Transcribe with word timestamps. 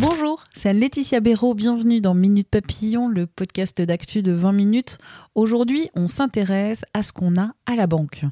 Bonjour, 0.00 0.44
c'est 0.56 0.72
Laetitia 0.72 1.20
Béraud. 1.20 1.52
Bienvenue 1.52 2.00
dans 2.00 2.14
Minute 2.14 2.48
Papillon, 2.48 3.06
le 3.06 3.26
podcast 3.26 3.82
d'actu 3.82 4.22
de 4.22 4.32
20 4.32 4.52
minutes. 4.52 4.96
Aujourd'hui, 5.34 5.90
on 5.94 6.06
s'intéresse 6.06 6.86
à 6.94 7.02
ce 7.02 7.12
qu'on 7.12 7.36
a 7.36 7.50
à 7.66 7.76
la 7.76 7.86
banque. 7.86 8.24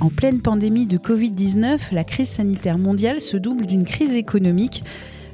En 0.00 0.08
pleine 0.08 0.40
pandémie 0.40 0.86
de 0.86 0.98
Covid-19, 0.98 1.94
la 1.94 2.02
crise 2.02 2.30
sanitaire 2.30 2.78
mondiale 2.78 3.20
se 3.20 3.36
double 3.36 3.66
d'une 3.66 3.84
crise 3.84 4.16
économique. 4.16 4.82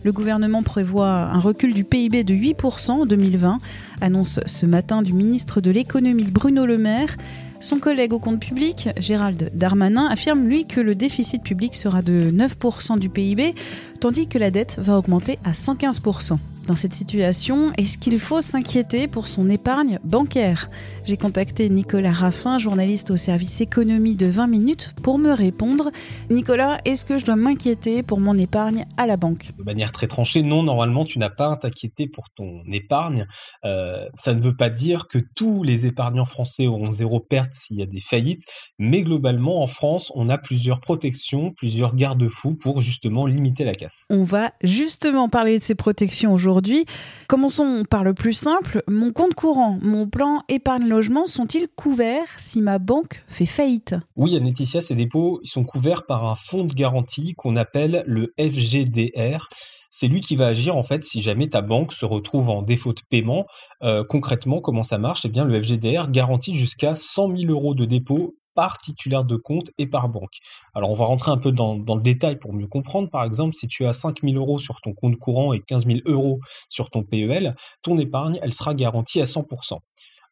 Le 0.03 0.13
gouvernement 0.13 0.63
prévoit 0.63 1.09
un 1.09 1.41
recul 1.41 1.73
du 1.73 1.85
PIB 1.85 2.25
de 2.25 2.35
8% 2.35 2.91
en 2.91 3.07
2020, 3.07 3.57
annonce 4.05 4.39
ce 4.45 4.67
matin 4.67 5.01
du 5.01 5.15
ministre 5.15 5.63
de 5.63 5.71
l'économie 5.71 6.25
Bruno 6.25 6.67
Le 6.67 6.77
Maire. 6.77 7.17
Son 7.59 7.79
collègue 7.79 8.13
au 8.13 8.19
compte 8.19 8.39
public, 8.39 8.91
Gérald 8.99 9.51
Darmanin, 9.55 10.07
affirme 10.09 10.47
lui 10.47 10.67
que 10.67 10.81
le 10.81 10.95
déficit 10.95 11.43
public 11.43 11.75
sera 11.75 12.03
de 12.03 12.31
9% 12.31 12.99
du 12.99 13.09
PIB, 13.09 13.55
tandis 14.01 14.29
que 14.29 14.37
la 14.39 14.51
dette 14.51 14.79
va 14.79 14.99
augmenter 14.99 15.39
à 15.45 15.53
115%. 15.53 16.37
Dans 16.67 16.77
cette 16.77 16.95
situation, 16.95 17.73
est-ce 17.77 17.99
qu'il 17.99 18.19
faut 18.19 18.41
s'inquiéter 18.41 19.07
pour 19.07 19.27
son 19.27 19.51
épargne 19.51 19.99
bancaire? 20.03 20.71
J'ai 21.05 21.19
contacté 21.19 21.69
Nicolas 21.69 22.13
Raffin, 22.13 22.57
journaliste 22.57 23.11
au 23.11 23.19
service 23.19 23.61
économie 23.61 24.17
de 24.17 24.25
20 24.27 24.47
minutes, 24.47 24.95
pour 25.03 25.19
me 25.19 25.31
répondre. 25.31 25.91
Nicolas, 26.31 26.79
est-ce 26.87 27.05
que 27.05 27.19
je 27.19 27.25
dois 27.27 27.37
m'inquiéter 27.37 28.03
pour 28.03 28.19
mon 28.19 28.39
épargne 28.39 28.87
à 28.97 29.07
la 29.07 29.19
banque? 29.19 29.51
De 29.59 29.63
manière 29.63 29.93
très 29.93 30.07
tranchée, 30.07 30.41
non, 30.41 30.63
normalement, 30.63 31.05
tu 31.05 31.19
n'as 31.19 31.29
pas 31.29 31.53
à 31.53 31.57
t'inquiéter 31.57 32.09
pour 32.09 32.31
ton 32.31 32.63
épargne. 32.73 33.27
Euh, 33.67 33.94
ça 34.15 34.35
ne 34.35 34.41
veut 34.41 34.57
pas 34.57 34.71
dire 34.71 35.09
que 35.09 35.19
tous 35.35 35.63
les 35.63 35.87
épargnants 35.87 36.25
français 36.25 36.67
auront 36.67 36.91
zéro 36.91 37.21
perte 37.21 37.53
s'il 37.53 37.79
y 37.79 37.83
a 37.83 37.87
des 37.87 38.01
faillites, 38.01 38.43
mais 38.79 39.03
globalement, 39.03 39.63
en 39.63 39.67
France, 39.67 40.13
on 40.15 40.29
a 40.29 40.39
plusieurs 40.39 40.81
protections, 40.81 41.53
plusieurs 41.57 41.95
garde-fous 41.95 42.57
pour 42.57 42.81
justement 42.81 43.27
limiter 43.27 43.65
la 43.65 43.75
casse. 43.75 44.05
On 44.11 44.25
va 44.25 44.53
justement 44.63 45.29
parler 45.29 45.59
de 45.59 45.65
ces 45.65 45.75
protections 45.75 46.33
aujourd'hui. 46.33 46.85
Commençons 47.29 47.85
par 47.89 48.05
le 48.05 48.15
plus 48.15 48.35
simple. 48.35 48.83
Mon 48.89 49.13
compte 49.13 49.35
courant, 49.35 49.79
mon 49.81 50.09
plan 50.09 50.43
épargne-logement 50.49 51.27
sont-ils 51.27 51.69
couverts 51.69 52.29
si 52.39 52.63
ma 52.63 52.79
banque 52.79 53.25
fait 53.27 53.47
faillite? 53.47 53.95
Oui, 54.17 54.37
Anétitia, 54.37 54.81
ces 54.81 54.95
dépôts 54.95 55.41
ils 55.43 55.49
sont 55.49 55.65
couverts 55.65 56.07
par 56.07 56.25
un 56.25 56.35
fonds 56.35 56.65
de 56.65 56.75
garantie 56.75 57.35
qu'on 57.37 57.57
appelle 57.57 58.05
le 58.07 58.35
FGDR. 58.39 59.49
C'est 59.97 60.09
lui 60.09 60.21
qui 60.21 60.35
va 60.35 60.47
agir 60.47 60.77
en 60.77 60.83
fait 60.83 61.05
si 61.05 61.23
jamais 61.23 61.49
ta 61.49 61.63
banque 61.63 61.93
se 61.93 62.05
retrouve 62.05 62.51
en 62.51 62.63
défaut 62.63 62.93
de 62.93 63.01
paiement. 63.11 63.47
Euh, 63.85 64.03
concrètement, 64.03 64.61
comment 64.61 64.83
ça 64.83 64.99
marche? 64.99 65.25
Eh 65.25 65.29
bien, 65.29 65.45
le 65.45 65.61
FGDR 65.61 66.11
garantit 66.11 66.59
jusqu'à 66.59 66.97
100 66.97 67.37
000 67.37 67.53
euros 67.53 67.77
de 67.77 67.85
dépôt 67.85 68.35
par 68.57 68.79
titulaire 68.79 69.23
de 69.23 69.37
compte 69.37 69.71
et 69.79 69.87
par 69.87 70.09
banque. 70.09 70.39
Alors 70.75 70.91
on 70.91 70.95
va 70.95 71.05
rentrer 71.05 71.31
un 71.31 71.39
peu 71.39 71.53
dans, 71.53 71.75
le 71.77 72.03
détail 72.03 72.41
pour 72.41 72.53
mieux 72.53 72.67
comprendre. 72.67 73.09
Par 73.09 73.23
exemple, 73.23 73.55
si 73.55 73.69
tu 73.69 73.87
as 73.87 73.93
5 73.93 74.23
000 74.25 74.35
euros 74.35 74.59
sur 74.59 74.81
ton 74.81 74.95
compte 74.95 75.17
courant 75.17 75.53
et 75.53 75.61
15 75.61 75.87
000 75.87 75.99
euros 76.07 76.41
sur 76.71 76.91
ton 76.91 77.05
PEL, 77.05 77.55
ton 77.83 77.97
épargne, 77.97 78.41
elle 78.43 78.53
sera 78.53 78.75
garantie 78.75 79.21
à 79.21 79.25
100%. 79.25 79.79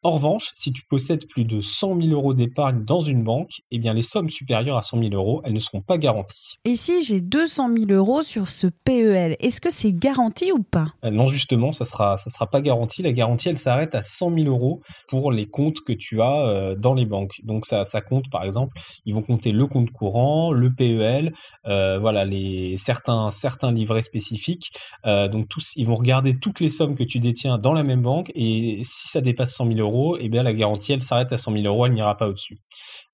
En 0.05 0.09
revanche, 0.09 0.51
si 0.55 0.73
tu 0.73 0.81
possèdes 0.89 1.29
plus 1.29 1.45
de 1.45 1.61
100 1.61 2.01
000 2.01 2.13
euros 2.13 2.33
d'épargne 2.33 2.83
dans 2.83 2.99
une 2.99 3.23
banque, 3.23 3.61
eh 3.71 3.79
bien 3.79 3.93
les 3.93 4.01
sommes 4.01 4.27
supérieures 4.27 4.75
à 4.75 4.81
100 4.81 4.99
000 4.99 5.13
euros, 5.13 5.41
elles 5.45 5.53
ne 5.53 5.59
seront 5.59 5.79
pas 5.79 5.97
garanties. 5.97 6.57
Et 6.65 6.75
si 6.75 7.05
j'ai 7.05 7.21
200 7.21 7.69
000 7.87 7.91
euros 7.91 8.21
sur 8.21 8.49
ce 8.49 8.67
PEL, 8.67 9.37
est-ce 9.39 9.61
que 9.61 9.69
c'est 9.69 9.93
garanti 9.93 10.51
ou 10.51 10.61
pas? 10.61 10.87
Euh, 11.05 11.09
Non, 11.09 11.27
justement, 11.27 11.71
ça 11.71 11.85
sera, 11.85 12.17
ça 12.17 12.29
sera 12.29 12.49
pas 12.49 12.59
garanti. 12.59 13.01
La 13.01 13.13
garantie, 13.13 13.47
elle 13.47 13.57
s'arrête 13.57 13.95
à 13.95 14.01
100 14.01 14.35
000 14.35 14.49
euros 14.49 14.81
pour 15.07 15.31
les 15.31 15.45
comptes 15.45 15.79
que 15.79 15.93
tu 15.93 16.21
as 16.21 16.47
euh, 16.47 16.75
dans 16.75 16.95
les 16.95 17.05
banques. 17.05 17.39
Donc 17.43 17.65
ça, 17.65 17.85
ça 17.85 18.01
compte, 18.01 18.29
par 18.29 18.43
exemple, 18.43 18.77
ils 19.05 19.13
vont 19.13 19.21
compter 19.21 19.53
le 19.53 19.67
compte 19.67 19.91
courant, 19.91 20.51
le 20.51 20.69
PEL, 20.69 21.31
euh, 21.65 21.97
voilà, 21.97 22.25
les 22.25 22.75
certains, 22.75 23.29
certains 23.29 23.71
livrets 23.71 24.01
spécifiques. 24.01 24.71
donc 25.05 25.47
tous, 25.47 25.71
ils 25.77 25.85
vont 25.85 25.95
regarder 25.95 26.37
toutes 26.37 26.59
les 26.59 26.69
sommes 26.69 26.95
que 26.95 27.05
tu 27.05 27.19
détiens 27.19 27.57
dans 27.57 27.71
la 27.71 27.83
même 27.83 28.01
banque 28.01 28.31
et 28.35 28.81
si 28.83 29.07
ça 29.07 29.21
dépasse 29.21 29.55
100 29.55 29.67
000 29.67 29.79
euros 29.79 29.92
eh 30.19 30.29
bien 30.29 30.43
la 30.43 30.53
garantie, 30.53 30.93
elle 30.93 31.01
s'arrête 31.01 31.31
à 31.31 31.37
100 31.37 31.53
000 31.53 31.63
euros, 31.65 31.85
elle 31.85 31.93
n'ira 31.93 32.17
pas 32.17 32.27
au-dessus. 32.27 32.59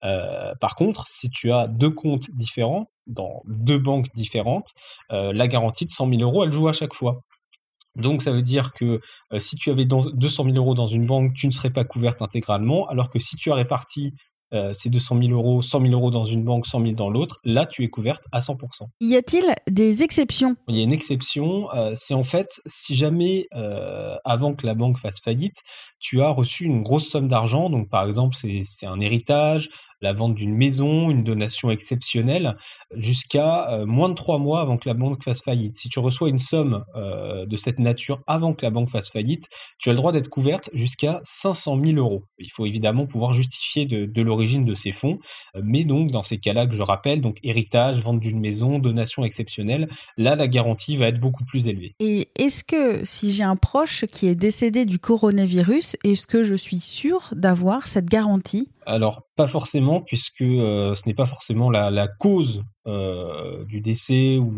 Euh, 0.04 0.54
par 0.62 0.76
contre, 0.76 1.08
si 1.08 1.30
tu 1.30 1.52
as 1.52 1.68
deux 1.68 1.90
comptes 1.90 2.32
différents, 2.32 2.92
dans 3.08 3.42
deux 3.46 3.80
banques 3.80 4.08
différentes, 4.14 4.74
euh, 5.12 5.34
la 5.34 5.48
garantie 5.48 5.86
de 5.86 5.90
100 5.90 6.10
000 6.10 6.22
euros, 6.22 6.44
elle 6.44 6.52
joue 6.52 6.68
à 6.68 6.74
chaque 6.74 6.94
fois. 6.94 7.24
Donc 7.96 8.22
ça 8.22 8.32
veut 8.32 8.42
dire 8.42 8.74
que 8.74 9.02
euh, 9.34 9.40
si 9.40 9.56
tu 9.56 9.72
avais 9.72 9.86
200 9.86 10.14
000 10.46 10.56
euros 10.56 10.74
dans 10.74 10.88
une 10.88 11.06
banque, 11.06 11.34
tu 11.34 11.48
ne 11.48 11.52
serais 11.52 11.72
pas 11.72 11.84
couverte 11.84 12.22
intégralement, 12.22 12.88
alors 12.88 13.10
que 13.10 13.20
si 13.20 13.36
tu 13.36 13.52
as 13.52 13.56
réparti 13.56 14.14
euh, 14.54 14.72
c'est 14.74 14.90
200 14.90 15.20
000 15.22 15.32
euros, 15.32 15.62
100 15.62 15.82
000 15.82 15.94
euros 15.94 16.12
dans 16.12 16.24
une 16.24 16.44
banque, 16.44 16.66
100 16.66 16.82
000 16.82 16.94
dans 16.94 17.10
l'autre, 17.10 17.40
là 17.44 17.66
tu 17.66 17.84
es 17.84 17.90
couverte 17.90 18.24
à 18.32 18.40
100%. 18.40 18.58
Y 19.02 19.16
a-t-il 19.16 19.54
des 19.70 20.04
exceptions? 20.04 20.56
Il 20.68 20.76
y 20.76 20.80
a 20.80 20.84
une 20.84 20.92
exception, 20.92 21.72
euh, 21.74 21.94
c'est 21.96 22.14
en 22.14 22.24
fait 22.24 22.48
si 22.66 22.96
jamais 22.96 23.48
euh, 23.56 24.16
avant 24.26 24.54
que 24.54 24.66
la 24.66 24.76
banque 24.76 24.98
fasse 24.98 25.20
faillite, 25.20 25.58
tu 26.00 26.22
as 26.22 26.30
reçu 26.30 26.66
une 26.66 26.82
grosse 26.82 27.10
somme 27.10 27.28
d'argent, 27.28 27.70
donc 27.70 27.90
par 27.90 28.06
exemple 28.06 28.36
c'est 28.36 28.86
un 28.86 29.00
héritage, 29.00 29.70
la 30.02 30.14
vente 30.14 30.36
d'une 30.36 30.56
maison, 30.56 31.10
une 31.10 31.24
donation 31.24 31.70
exceptionnelle, 31.72 32.54
jusqu'à 32.96 33.72
euh, 33.72 33.86
moins 33.86 34.10
de 34.10 34.14
trois 34.14 34.40
mois 34.40 34.62
avant 34.62 34.78
que 34.78 34.88
la 34.88 34.94
banque 34.94 35.24
fasse 35.24 35.42
faillite. 35.42 35.76
Si 35.76 35.90
tu 35.90 36.00
reçois 36.00 36.30
une 36.30 36.38
somme 36.38 36.84
euh, 36.96 37.46
de 37.46 37.56
cette 37.56 37.80
nature 37.80 38.22
avant 38.28 38.54
que 38.54 38.66
la 38.66 38.72
banque 38.72 38.90
fasse 38.90 39.10
faillite, 39.10 39.48
tu 39.78 39.90
as 39.90 39.94
le 39.94 39.98
droit 39.98 40.12
d'être 40.12 40.30
couverte 40.30 40.70
jusqu'à 40.74 41.20
500 41.24 41.80
000 41.84 41.98
euros. 41.98 42.24
Il 42.38 42.52
faut 42.52 42.66
évidemment 42.66 43.06
pouvoir 43.06 43.34
justifier 43.34 43.86
de, 43.86 44.22
l'origine 44.22 44.66
de 44.66 44.74
ces 44.74 44.92
fonds, 44.92 45.20
mais 45.56 45.86
donc 45.86 46.12
dans 46.12 46.24
ces 46.24 46.40
cas-là 46.40 46.68
que 46.68 46.74
je 46.74 46.82
rappelle, 46.82 47.22
donc 47.22 47.38
héritage, 47.44 48.00
vente 48.00 48.20
d'une 48.20 48.40
maison, 48.40 48.80
donation 48.80 49.24
exceptionnelle, 49.24 49.88
là 50.18 50.36
la 50.36 50.48
garantie 50.48 50.98
va 50.98 51.08
être 51.08 51.20
beaucoup 51.20 51.46
plus 51.46 51.68
élevée. 51.68 51.96
Et 52.00 52.30
est-ce 52.38 52.64
que 52.64 53.06
si 53.06 53.34
j'ai 53.34 53.44
un 53.44 53.56
proche 53.56 54.06
qui 54.06 54.28
est 54.28 54.36
décédé 54.36 54.86
du 54.86 55.00
coronavirus, 55.00 55.96
est-ce 56.04 56.28
que 56.28 56.44
je 56.44 56.56
suis 56.56 56.80
sûre 56.80 57.30
d'avoir 57.32 57.88
cette 57.88 58.06
garantie? 58.06 58.70
Alors, 58.86 59.28
pas 59.36 59.48
forcément, 59.48 59.89
puisque 60.06 60.42
euh, 60.42 60.96
ce 60.96 61.08
n'est 61.08 61.14
pas 61.14 61.26
forcément 61.26 61.70
la, 61.70 62.08
cause 62.20 62.64
euh, 62.88 63.66
du 63.66 63.82
décès 63.82 64.38
ou 64.38 64.52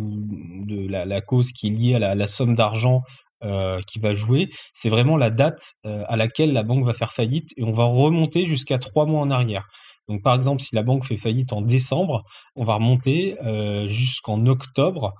de 0.65 0.87
la, 0.87 1.21
cause 1.21 1.51
qui 1.51 1.67
est 1.67 1.71
liée 1.71 1.95
à 1.95 2.15
la, 2.15 2.27
somme 2.27 2.55
d'argent 2.55 3.01
euh, 3.43 3.79
qui 3.87 3.99
va 3.99 4.13
jouer. 4.13 4.49
C'est 4.73 4.89
vraiment 4.89 5.17
la 5.17 5.29
date 5.29 5.73
à 5.83 6.15
laquelle 6.15 6.53
la 6.53 6.63
banque 6.63 6.85
va 6.85 6.93
faire 6.93 7.13
faillite 7.13 7.49
et 7.57 7.63
on 7.63 7.71
va 7.71 7.85
remonter 7.85 8.45
jusqu'à 8.45 8.77
trois 8.77 9.05
mois 9.05 9.21
en 9.21 9.31
arrière. 9.31 9.67
Donc, 10.07 10.23
par 10.23 10.35
exemple, 10.35 10.61
si 10.61 10.75
la 10.75 10.83
banque 10.83 11.05
fait 11.05 11.15
faillite 11.15 11.53
en 11.53 11.61
décembre, 11.61 12.23
on 12.55 12.65
va 12.65 12.75
remonter 12.75 13.37
jusqu'en 13.87 14.45
octobre 14.45 15.13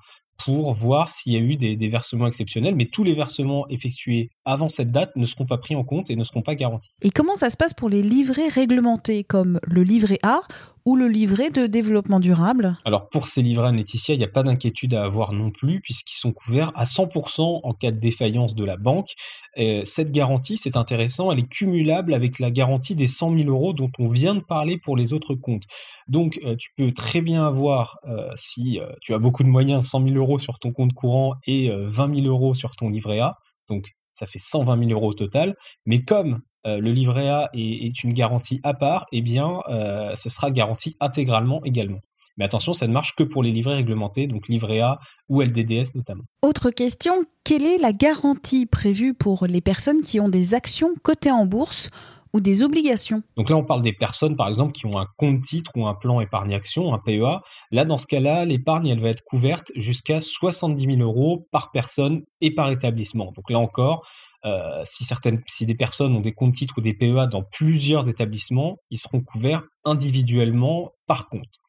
pour 0.43 0.73
voir 0.73 1.09
s'il 1.09 1.33
y 1.33 1.35
a 1.35 1.39
eu 1.39 1.55
des, 1.55 1.87
versements 1.87 2.27
exceptionnels, 2.27 2.75
mais 2.75 2.85
tous 2.85 3.03
les 3.03 3.13
versements 3.13 3.67
effectués 3.69 4.29
avant 4.45 4.69
cette 4.69 4.91
date 4.91 5.15
ne 5.15 5.25
seront 5.25 5.45
pas 5.45 5.57
pris 5.57 5.75
en 5.75 5.83
compte 5.83 6.09
et 6.09 6.15
ne 6.15 6.23
seront 6.23 6.41
pas 6.41 6.55
garantis. 6.55 6.89
Et 7.01 7.11
comment 7.11 7.35
ça 7.35 7.49
se 7.49 7.57
passe 7.57 7.73
pour 7.73 7.89
les 7.89 8.01
livrets 8.01 8.47
réglementés 8.47 9.23
comme 9.23 9.59
le 9.63 9.83
livret 9.83 10.19
A 10.23 10.41
ou 10.85 10.95
le 10.95 11.07
livret 11.07 11.49
de 11.49 11.67
développement 11.67 12.19
durable 12.19 12.77
Alors 12.85 13.09
pour 13.09 13.27
ces 13.27 13.41
livrets 13.41 13.71
Laetitia, 13.71 14.15
il 14.15 14.17
n'y 14.17 14.23
a 14.23 14.29
pas 14.29 14.43
d'inquiétude 14.43 14.93
à 14.93 15.03
avoir 15.03 15.33
non 15.33 15.51
plus 15.51 15.81
puisqu'ils 15.81 16.17
sont 16.17 16.31
couverts 16.31 16.71
à 16.75 16.85
100% 16.85 17.61
en 17.63 17.73
cas 17.73 17.91
de 17.91 17.99
défaillance 17.99 18.55
de 18.55 18.65
la 18.65 18.77
banque. 18.77 19.09
cette 19.55 20.11
garantie, 20.11 20.57
c'est 20.57 20.77
intéressant, 20.77 21.31
elle 21.31 21.39
est 21.39 21.49
cumulable 21.49 22.13
avec 22.13 22.39
la 22.39 22.51
garantie 22.51 22.95
des 22.95 23.07
100 23.07 23.37
000 23.37 23.49
euros 23.49 23.73
dont 23.73 23.91
on 23.99 24.07
vient 24.07 24.35
de 24.35 24.41
parler 24.41 24.77
pour 24.77 24.95
les 24.95 25.13
autres 25.13 25.35
comptes. 25.35 25.65
Donc 26.07 26.39
euh, 26.43 26.55
tu 26.57 26.71
peux 26.75 26.91
très 26.91 27.21
bien 27.21 27.45
avoir, 27.45 27.97
euh, 28.05 28.31
si 28.35 28.79
euh, 28.79 28.91
tu 29.01 29.13
as 29.13 29.19
beaucoup 29.19 29.43
de 29.43 29.49
moyens, 29.49 29.87
100 29.87 30.03
000 30.03 30.15
euros 30.15 30.39
sur 30.39 30.59
ton 30.59 30.71
compte 30.71 30.93
courant 30.93 31.35
et 31.45 31.69
20 31.71 32.15
000 32.15 32.27
euros 32.27 32.53
sur 32.53 32.75
ton 32.75 32.89
livret 32.89 33.19
A. 33.19 33.35
Donc 33.69 33.85
ça 34.13 34.25
fait 34.25 34.39
120 34.39 34.87
000 34.87 34.91
euros 34.91 35.11
au 35.11 35.13
total. 35.13 35.55
Mais 35.85 36.03
comme 36.03 36.41
euh, 36.67 36.79
le 36.79 36.91
livret 36.91 37.27
A 37.29 37.49
est, 37.53 38.03
une 38.03 38.13
garantie 38.13 38.59
à 38.63 38.73
part, 38.73 39.05
eh 39.11 39.21
bien, 39.21 39.61
euh, 39.69 40.13
ce 40.15 40.29
sera 40.29 40.51
garanti 40.51 40.95
intégralement 40.99 41.63
également. 41.63 41.99
Mais 42.37 42.45
attention, 42.45 42.73
ça 42.73 42.87
ne 42.87 42.93
marche 42.93 43.15
que 43.15 43.23
pour 43.23 43.43
les 43.43 43.51
livrets 43.51 43.75
réglementés, 43.75 44.27
donc 44.27 44.47
livret 44.47 44.79
A 44.79 44.99
ou 45.29 45.41
LDDS 45.41 45.95
notamment. 45.95 46.23
Autre 46.41 46.71
question, 46.71 47.13
quelle 47.43 47.65
est 47.65 47.77
la 47.77 47.91
garantie 47.91 48.65
prévue 48.65 49.13
pour 49.13 49.45
les 49.47 49.61
personnes 49.61 50.01
qui 50.01 50.19
ont 50.19 50.29
des 50.29 50.53
actions 50.53 50.93
cotées 51.03 51.31
en 51.31 51.45
bourse 51.45 51.89
ou 52.33 52.41
des 52.41 52.63
obligations. 52.63 53.23
Donc 53.35 53.49
là, 53.49 53.57
on 53.57 53.63
parle 53.63 53.81
des 53.81 53.93
personnes, 53.93 54.35
par 54.35 54.47
exemple, 54.47 54.71
qui 54.71 54.85
ont 54.85 54.99
un 54.99 55.07
compte 55.17 55.41
titre 55.41 55.71
ou 55.75 55.85
un 55.85 55.95
plan 55.95 56.21
épargne-action, 56.21 56.93
un 56.93 56.99
PEA. 56.99 57.41
Là, 57.71 57.85
dans 57.85 57.97
ce 57.97 58.07
cas-là, 58.07 58.45
l'épargne, 58.45 58.87
elle 58.87 58.99
va 58.99 59.09
être 59.09 59.23
couverte 59.23 59.71
jusqu'à 59.75 60.19
70 60.19 60.97
000 60.97 61.01
euros 61.01 61.47
par 61.51 61.71
personne 61.71 62.21
et 62.39 62.53
par 62.53 62.71
établissement. 62.71 63.31
Donc 63.35 63.49
là 63.49 63.59
encore, 63.59 64.03
euh, 64.43 64.81
si 64.85 65.05
certaines, 65.05 65.39
si 65.45 65.67
des 65.67 65.75
personnes 65.75 66.15
ont 66.15 66.21
des 66.21 66.31
comptes 66.31 66.55
titres 66.55 66.75
ou 66.77 66.81
des 66.81 66.93
PEA 66.93 67.27
dans 67.27 67.43
plusieurs 67.51 68.09
établissements, 68.09 68.77
ils 68.89 68.97
seront 68.97 69.21
couverts 69.21 69.61
individuellement 69.85 70.89
par 71.05 71.29
compte. 71.29 71.59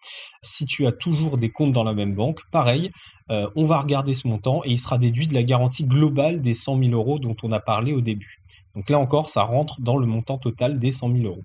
Si 0.42 0.64
tu 0.64 0.86
as 0.86 0.92
toujours 0.92 1.36
des 1.36 1.50
comptes 1.50 1.72
dans 1.72 1.84
la 1.84 1.92
même 1.92 2.14
banque, 2.14 2.40
pareil, 2.50 2.90
euh, 3.30 3.48
on 3.56 3.64
va 3.64 3.78
regarder 3.78 4.14
ce 4.14 4.26
montant 4.26 4.62
et 4.64 4.70
il 4.70 4.80
sera 4.80 4.96
déduit 4.96 5.26
de 5.26 5.34
la 5.34 5.42
garantie 5.42 5.84
globale 5.84 6.40
des 6.40 6.54
100 6.54 6.78
000 6.78 6.92
euros 6.92 7.18
dont 7.18 7.36
on 7.42 7.52
a 7.52 7.60
parlé 7.60 7.92
au 7.92 8.00
début. 8.00 8.38
Donc 8.74 8.88
là 8.90 8.98
encore, 8.98 9.28
ça 9.28 9.42
rentre 9.42 9.80
dans 9.80 9.96
le 9.96 10.06
montant 10.06 10.38
total 10.38 10.78
des 10.78 10.90
100 10.90 11.12
000 11.12 11.24
euros. 11.24 11.42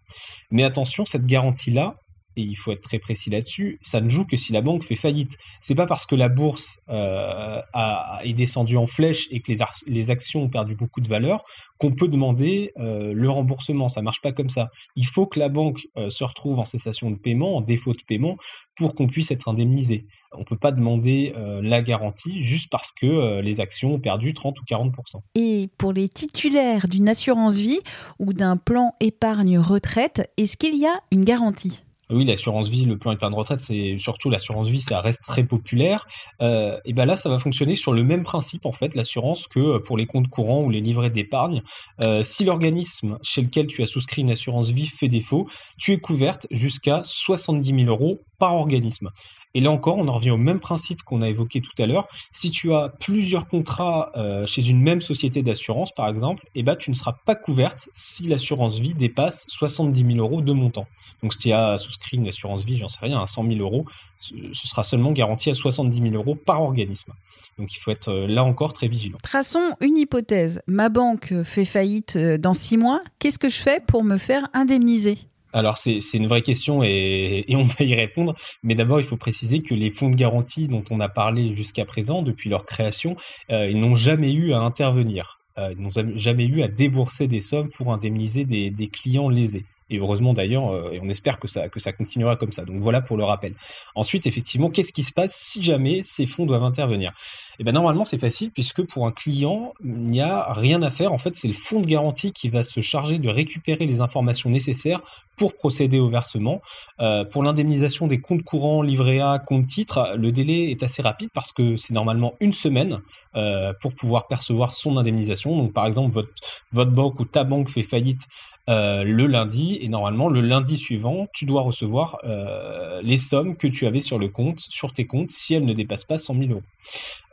Mais 0.51 0.63
attention, 0.63 1.05
cette 1.05 1.25
garantie-là, 1.25 1.95
et 2.37 2.41
il 2.41 2.55
faut 2.55 2.71
être 2.71 2.81
très 2.81 2.99
précis 2.99 3.29
là-dessus, 3.29 3.79
ça 3.81 3.99
ne 3.99 4.07
joue 4.07 4.25
que 4.25 4.37
si 4.37 4.53
la 4.53 4.61
banque 4.61 4.83
fait 4.83 4.95
faillite. 4.95 5.37
C'est 5.59 5.75
pas 5.75 5.87
parce 5.87 6.05
que 6.05 6.15
la 6.15 6.29
bourse 6.29 6.79
euh, 6.89 7.59
a, 7.73 8.19
est 8.23 8.33
descendue 8.33 8.77
en 8.77 8.85
flèche 8.85 9.27
et 9.31 9.41
que 9.41 9.51
les, 9.51 9.59
les, 9.87 10.11
actions 10.11 10.43
ont 10.43 10.49
perdu 10.49 10.75
beaucoup 10.75 11.01
de 11.01 11.09
valeur 11.09 11.43
qu'on 11.79 11.91
peut 11.91 12.07
demander 12.07 12.71
euh, 12.77 13.11
le 13.13 13.29
remboursement. 13.29 13.89
Ça 13.89 14.01
marche 14.01 14.21
pas 14.21 14.31
comme 14.31 14.49
ça. 14.49 14.69
Il 14.95 15.07
faut 15.07 15.25
que 15.25 15.39
la 15.39 15.49
banque 15.49 15.87
euh, 15.97 16.09
se 16.09 16.23
retrouve 16.23 16.59
en 16.59 16.65
cessation 16.65 17.09
de 17.09 17.17
paiement, 17.17 17.57
en 17.57 17.61
défaut 17.61 17.93
de 17.93 18.03
paiement, 18.07 18.37
pour 18.75 18.93
qu'on 18.93 19.07
puisse 19.07 19.31
être 19.31 19.47
indemnisé. 19.47 20.05
On 20.31 20.43
peut 20.43 20.57
pas 20.57 20.71
demander 20.71 21.33
la 21.63 21.81
garantie 21.81 22.43
juste 22.43 22.69
parce 22.69 22.91
que 22.91 23.39
les 23.39 23.59
actions 23.59 23.95
ont 23.95 23.99
perdu 23.99 24.35
30 24.35 24.59
ou 24.59 24.63
40% 24.65 24.91
Et 25.33 25.69
pour 25.79 25.93
les 25.93 26.07
titulaires 26.09 26.87
d'une 26.87 27.09
assurance 27.09 27.57
vie 27.57 27.79
ou 28.19 28.33
d'un 28.33 28.55
plan 28.55 28.93
épargne 28.99 29.57
retraite, 29.57 30.31
est-ce 30.37 30.57
qu'il 30.57 30.75
y 30.75 30.85
a 30.85 30.93
une 31.11 31.25
garantie? 31.25 31.81
Oui, 32.09 32.25
l'assurance 32.25 32.69
vie, 32.69 32.85
le 32.85 32.97
plan 32.97 33.11
épargne 33.11 33.33
retraite, 33.33 33.59
c'est 33.59 33.97
surtout 33.97 34.29
l'assurance 34.29 34.67
vie, 34.67 34.81
ça 34.81 34.99
reste 35.01 35.23
très 35.23 35.43
populaire. 35.43 36.07
Euh, 36.41 36.79
et 36.85 36.93
ben 36.93 37.05
là, 37.05 37.17
ça 37.17 37.29
va 37.29 37.37
fonctionner 37.37 37.75
sur 37.75 37.91
le 37.91 38.03
même 38.03 38.23
principe 38.23 38.65
en 38.65 38.71
fait, 38.71 38.95
l'assurance 38.95 39.47
que 39.47 39.77
pour 39.79 39.97
les 39.97 40.05
comptes 40.05 40.29
courants 40.29 40.63
ou 40.63 40.69
les 40.69 40.81
livrets 40.81 41.09
d'épargne. 41.09 41.61
Euh, 42.01 42.23
si 42.23 42.45
l'organisme 42.45 43.17
chez 43.21 43.41
lequel 43.41 43.67
tu 43.67 43.83
as 43.83 43.87
souscrit 43.87 44.21
une 44.21 44.31
assurance 44.31 44.69
vie 44.69 44.87
fait 44.87 45.09
défaut, 45.09 45.47
tu 45.77 45.93
es 45.93 45.97
couverte 45.97 46.47
jusqu'à 46.51 47.01
70 47.03 47.85
000 47.85 47.89
euros 47.89 48.21
par 48.39 48.55
organisme. 48.55 49.09
Et 49.53 49.59
là 49.59 49.71
encore, 49.71 49.97
on 49.97 50.07
en 50.07 50.13
revient 50.13 50.31
au 50.31 50.37
même 50.37 50.59
principe 50.59 51.01
qu'on 51.03 51.21
a 51.21 51.29
évoqué 51.29 51.61
tout 51.61 51.71
à 51.81 51.85
l'heure. 51.85 52.07
Si 52.31 52.51
tu 52.51 52.73
as 52.73 52.89
plusieurs 52.99 53.47
contrats 53.47 54.11
euh, 54.15 54.45
chez 54.45 54.67
une 54.67 54.81
même 54.81 55.01
société 55.01 55.41
d'assurance, 55.41 55.91
par 55.95 56.07
exemple, 56.09 56.45
eh 56.53 56.63
ben, 56.63 56.75
tu 56.75 56.91
ne 56.91 56.95
seras 56.95 57.13
pas 57.25 57.35
couverte 57.35 57.89
si 57.93 58.27
l'assurance 58.27 58.77
vie 58.77 58.93
dépasse 58.93 59.47
70 59.49 60.15
000 60.15 60.19
euros 60.19 60.41
de 60.41 60.53
montant. 60.53 60.85
Donc 61.23 61.33
si 61.33 61.39
tu 61.39 61.51
as 61.51 61.77
souscrit 61.77 62.17
une 62.17 62.27
assurance 62.27 62.63
vie, 62.63 62.77
j'en 62.77 62.87
sais 62.87 62.99
rien, 63.01 63.19
à 63.19 63.25
100 63.25 63.47
000 63.47 63.59
euros, 63.59 63.85
ce 64.19 64.67
sera 64.67 64.83
seulement 64.83 65.11
garanti 65.11 65.49
à 65.49 65.53
70 65.53 66.01
000 66.01 66.15
euros 66.15 66.35
par 66.35 66.61
organisme. 66.61 67.13
Donc 67.57 67.73
il 67.73 67.79
faut 67.79 67.91
être 67.91 68.09
euh, 68.09 68.27
là 68.27 68.43
encore 68.43 68.73
très 68.73 68.87
vigilant. 68.87 69.17
Traçons 69.23 69.75
une 69.81 69.97
hypothèse. 69.97 70.61
Ma 70.67 70.89
banque 70.89 71.33
fait 71.43 71.65
faillite 71.65 72.15
euh, 72.15 72.37
dans 72.37 72.53
six 72.53 72.77
mois. 72.77 73.01
Qu'est-ce 73.19 73.39
que 73.39 73.49
je 73.49 73.59
fais 73.59 73.81
pour 73.87 74.03
me 74.03 74.17
faire 74.17 74.47
indemniser? 74.53 75.17
Alors 75.57 75.77
c'est 75.77 75.99
une 76.13 76.27
vraie 76.27 76.41
question 76.41 76.83
et, 76.83 77.45
on 77.49 77.63
va 77.63 77.83
y 77.83 77.95
répondre, 77.95 78.35
mais 78.63 78.75
d'abord 78.75 78.99
il 78.99 79.05
faut 79.05 79.17
préciser 79.17 79.61
que 79.61 79.73
les 79.73 79.89
fonds 79.89 80.09
de 80.09 80.15
garantie 80.15 80.67
dont 80.67 80.83
on 80.91 80.99
a 80.99 81.09
parlé 81.09 81.53
jusqu'à 81.53 81.85
présent, 81.85 82.21
depuis 82.21 82.49
leur 82.49 82.65
création, 82.65 83.17
euh, 83.51 83.67
ils 83.67 83.79
n'ont 83.79 83.95
jamais 83.95 84.31
eu 84.31 84.53
à 84.53 84.59
intervenir, 84.59 85.39
euh, 85.57 85.73
ils 85.75 85.81
n'ont 85.81 86.15
jamais 86.15 86.45
eu 86.45 86.61
à 86.61 86.67
débourser 86.67 87.27
des 87.27 87.41
sommes 87.41 87.69
pour 87.69 87.91
indemniser 87.91 88.45
des, 88.45 88.87
clients 88.87 89.29
lésés. 89.29 89.63
Et 89.89 89.99
heureusement 89.99 90.33
d'ailleurs, 90.33 90.69
euh, 90.69 90.91
et 90.91 90.99
on 91.01 91.09
espère 91.09 91.39
que 91.39 91.47
ça, 91.47 91.69
que 91.69 91.79
ça 91.79 91.93
continuera 91.93 92.35
comme 92.35 92.51
ça. 92.51 92.65
Donc 92.65 92.77
voilà 92.77 93.01
pour 93.01 93.17
le 93.17 93.23
rappel. 93.23 93.53
Ensuite, 93.95 94.27
effectivement, 94.27 94.69
qu'est-ce 94.69 94.93
qui 94.93 95.03
se 95.03 95.13
passe 95.13 95.33
si 95.35 95.63
jamais 95.63 96.01
ces 96.03 96.25
fonds 96.25 96.45
doivent 96.45 96.63
intervenir? 96.63 97.13
Eh 97.59 97.63
bien, 97.63 97.73
normalement, 97.73 98.05
c'est 98.05 98.19
facile 98.19 98.51
puisque 98.51 98.83
pour 98.83 99.07
un 99.07 99.11
client, 99.11 99.73
il 99.83 99.97
n'y 99.97 100.21
a 100.21 100.53
rien 100.53 100.81
à 100.83 100.91
faire. 100.91 101.11
En 101.11 101.17
fait, 101.17 101.35
c'est 101.35 101.47
le 101.47 101.55
fonds 101.55 101.79
de 101.79 101.87
garantie 101.87 102.31
qui 102.31 102.49
va 102.49 102.61
se 102.61 102.81
charger 102.81 103.17
de 103.17 103.29
récupérer 103.29 103.87
les 103.87 103.99
informations 103.99 104.49
nécessaires 104.51 105.01
pour 105.37 105.55
procéder 105.55 105.99
au 105.99 106.07
versement. 106.07 106.61
Euh, 106.99 107.25
pour 107.25 107.43
l'indemnisation 107.43 108.05
des 108.07 108.19
comptes 108.19 108.43
courants, 108.43 108.83
livret 108.83 109.19
A, 109.19 109.39
compte 109.39 109.65
titre, 109.67 110.13
le 110.15 110.31
délai 110.31 110.69
est 110.69 110.83
assez 110.83 111.01
rapide 111.01 111.29
parce 111.33 111.51
que 111.51 111.77
c'est 111.77 111.93
normalement 111.93 112.35
une 112.39 112.53
semaine 112.53 112.99
euh, 113.35 113.73
pour 113.81 113.93
pouvoir 113.95 114.27
percevoir 114.27 114.73
son 114.73 114.97
indemnisation. 114.97 115.55
Donc, 115.57 115.73
par 115.73 115.87
exemple, 115.87 116.13
votre, 116.13 116.29
votre 116.73 116.91
banque 116.91 117.19
ou 117.19 117.25
ta 117.25 117.43
banque 117.43 117.69
fait 117.69 117.83
faillite 117.83 118.21
euh, 118.69 119.03
le 119.03 119.27
lundi 119.27 119.77
et 119.81 119.87
normalement 119.87 120.27
le 120.27 120.41
lundi 120.41 120.77
suivant, 120.77 121.27
tu 121.33 121.45
dois 121.45 121.61
recevoir 121.61 122.17
euh, 122.25 123.01
les 123.01 123.17
sommes 123.17 123.55
que 123.55 123.67
tu 123.67 123.87
avais 123.87 124.01
sur 124.01 124.19
le 124.19 124.27
compte, 124.27 124.59
sur 124.59 124.91
tes 124.91 125.05
comptes, 125.05 125.29
si 125.29 125.53
elles 125.53 125.65
ne 125.65 125.73
dépassent 125.73 126.03
pas 126.03 126.17
100 126.17 126.33
000 126.35 126.49
euros. 126.51 126.59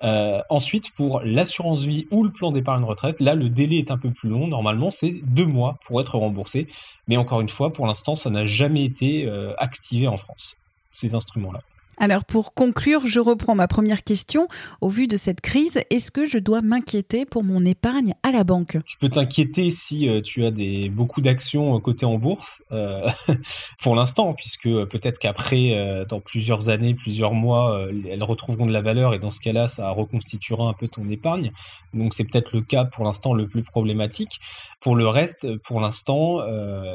Euh, 0.04 0.40
ensuite, 0.48 0.90
pour 0.94 1.20
l'assurance 1.24 1.80
vie 1.80 2.06
ou 2.12 2.22
le 2.22 2.30
plan 2.30 2.52
d'épargne 2.52 2.84
retraite, 2.84 3.20
là 3.20 3.34
le 3.34 3.48
délai 3.48 3.78
est 3.78 3.90
un 3.90 3.98
peu 3.98 4.10
plus 4.10 4.28
long. 4.28 4.46
Normalement, 4.46 4.90
c'est 4.90 5.12
deux 5.24 5.46
mois 5.46 5.76
pour 5.86 6.00
être 6.00 6.16
remboursé. 6.16 6.68
Mais 7.08 7.16
encore 7.16 7.40
une 7.40 7.48
fois, 7.48 7.72
pour 7.72 7.86
l'instant, 7.86 8.14
ça 8.14 8.30
n'a 8.30 8.44
jamais 8.44 8.84
été 8.84 9.28
activé 9.58 10.06
en 10.06 10.16
France, 10.16 10.56
ces 10.90 11.14
instruments-là. 11.14 11.60
Alors 11.98 12.24
pour 12.24 12.54
conclure, 12.54 13.06
je 13.06 13.20
reprends 13.20 13.54
ma 13.54 13.68
première 13.68 14.02
question. 14.02 14.48
Au 14.80 14.88
vu 14.88 15.06
de 15.06 15.16
cette 15.16 15.40
crise, 15.40 15.80
est-ce 15.90 16.10
que 16.10 16.24
je 16.24 16.38
dois 16.38 16.60
m'inquiéter 16.60 17.24
pour 17.24 17.44
mon 17.44 17.64
épargne 17.64 18.14
à 18.22 18.30
la 18.32 18.44
banque? 18.44 18.78
Tu 18.84 18.98
peux 18.98 19.08
t'inquiéter 19.08 19.70
si 19.70 20.08
euh, 20.08 20.20
tu 20.20 20.44
as 20.44 20.50
beaucoup 20.90 21.20
d'actions 21.20 21.76
euh, 21.76 21.78
cotées 21.78 22.06
en 22.06 22.18
bourse 22.18 22.62
euh, 22.72 23.08
pour 23.82 23.94
l'instant, 23.94 24.34
puisque 24.34 24.68
peut-être 24.86 25.18
qu'après, 25.18 26.04
dans 26.08 26.20
plusieurs 26.20 26.68
années, 26.68 26.94
plusieurs 26.94 27.34
mois, 27.34 27.86
elles 28.08 28.22
retrouveront 28.22 28.66
de 28.66 28.72
la 28.72 28.82
valeur 28.82 29.14
et 29.14 29.18
dans 29.18 29.30
ce 29.30 29.40
cas-là, 29.40 29.68
ça 29.68 29.90
reconstituera 29.90 30.68
un 30.68 30.72
peu 30.72 30.88
ton 30.88 31.08
épargne. 31.08 31.50
Donc 31.92 32.14
c'est 32.14 32.24
peut-être 32.24 32.54
le 32.54 32.62
cas 32.62 32.84
pour 32.84 33.04
l'instant 33.04 33.34
le 33.34 33.46
plus 33.46 33.62
problématique. 33.62 34.40
Pour 34.80 34.96
le 34.96 35.06
reste, 35.08 35.46
pour 35.64 35.80
l'instant, 35.80 36.40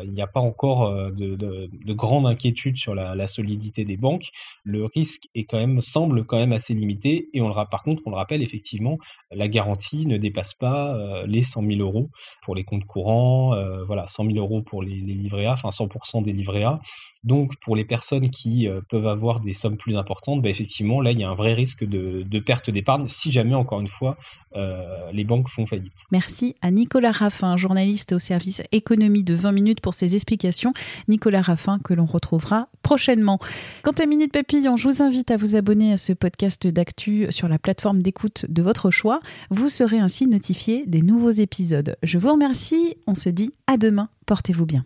il 0.03 0.11
n'y 0.11 0.21
a 0.21 0.27
pas 0.27 0.39
encore 0.39 0.91
de, 1.11 1.35
de, 1.35 1.93
grande 1.93 2.25
inquiétude 2.25 2.77
sur 2.77 2.95
la, 2.95 3.27
solidité 3.27 3.85
des 3.85 3.97
banques. 3.97 4.29
Risque 4.93 5.27
est 5.35 5.43
quand 5.43 5.57
même 5.57 5.81
semble 5.81 6.25
quand 6.25 6.37
même 6.37 6.51
assez 6.51 6.73
limité 6.73 7.27
et 7.33 7.41
on 7.41 7.47
le 7.47 7.53
par 7.69 7.83
contre 7.83 8.03
on 8.05 8.11
le 8.11 8.15
rappelle 8.15 8.41
effectivement 8.41 8.97
la 9.31 9.47
garantie 9.47 10.05
ne 10.05 10.17
dépasse 10.17 10.53
pas 10.53 10.95
euh, 10.95 11.25
les 11.27 11.43
100 11.43 11.65
000 11.65 11.79
euros 11.81 12.09
pour 12.41 12.55
les 12.55 12.63
comptes 12.63 12.85
courants 12.85 13.53
euh, 13.53 13.83
voilà 13.83 14.05
100 14.05 14.25
000 14.25 14.37
euros 14.37 14.61
pour 14.61 14.81
les, 14.83 14.95
livrets 14.95 15.45
A 15.45 15.53
enfin 15.53 15.69
100% 15.69 16.23
des 16.23 16.33
livrets 16.33 16.63
A 16.63 16.79
donc 17.23 17.53
pour 17.61 17.75
les 17.75 17.85
personnes 17.85 18.29
qui 18.29 18.67
euh, 18.67 18.81
peuvent 18.89 19.07
avoir 19.07 19.39
des 19.39 19.53
sommes 19.53 19.77
plus 19.77 19.97
importantes 19.97 20.41
bah, 20.41 20.49
effectivement 20.49 21.01
là 21.01 21.11
il 21.11 21.19
y 21.19 21.23
a 21.23 21.29
un 21.29 21.35
vrai 21.35 21.53
risque 21.53 21.83
de, 21.83 22.23
de 22.23 22.39
perte 22.39 22.69
d'épargne 22.69 23.07
si 23.07 23.31
jamais 23.31 23.55
encore 23.55 23.81
une 23.81 23.87
fois 23.87 24.15
les 25.13 25.25
banques 25.25 25.47
font 25.47 25.67
faillite. 25.67 25.93
Merci 26.11 26.55
à 26.63 26.71
Nicolas 26.71 27.11
Raffin 27.11 27.55
journaliste 27.55 28.13
au 28.13 28.19
service 28.19 28.63
économie 28.71 29.23
de 29.23 29.35
20 29.35 29.51
minutes 29.51 29.81
pour 29.81 29.93
ses 29.93 30.15
explications 30.15 30.73
Nicolas 31.07 31.41
Raffin 31.41 31.79
que 31.83 31.93
l'on 31.93 32.05
retrouvera 32.05 32.67
prochainement. 32.81 33.39
Quant 33.83 33.91
à 33.91 34.05
Minute 34.05 34.31
Papillon 34.31 34.77
je 34.79 34.87
vous 34.87 35.03
invite 35.03 35.29
à 35.29 35.35
vous 35.35 35.57
abonner 35.57 35.91
à 35.91 35.97
ce 35.97 36.13
podcast 36.13 36.65
d'actu 36.65 37.27
sur 37.31 37.49
la 37.49 37.59
plateforme 37.59 38.01
d'écoute 38.01 38.45
de 38.47 38.61
votre 38.61 38.91
choix. 38.91 39.19
Vous 39.49 39.67
serez 39.67 39.99
ainsi 39.99 40.25
notifié 40.25 40.85
des 40.87 41.01
nouveaux 41.01 41.31
épisodes. 41.31 41.97
Je 42.01 42.17
vous 42.17 42.31
remercie. 42.31 42.95
On 43.05 43.13
se 43.13 43.27
dit 43.27 43.51
à 43.67 43.75
demain. 43.75 44.07
Portez-vous 44.25 44.65
bien. 44.65 44.85